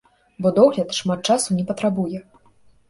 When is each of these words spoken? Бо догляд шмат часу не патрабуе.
Бо 0.45 0.51
догляд 0.59 0.95
шмат 1.01 1.19
часу 1.31 1.49
не 1.61 1.69
патрабуе. 1.71 2.25